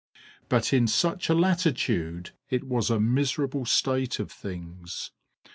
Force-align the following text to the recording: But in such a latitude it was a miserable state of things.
But 0.49 0.73
in 0.73 0.87
such 0.87 1.29
a 1.29 1.35
latitude 1.35 2.31
it 2.49 2.63
was 2.63 2.89
a 2.89 2.99
miserable 2.99 3.65
state 3.65 4.17
of 4.19 4.31
things. 4.31 5.11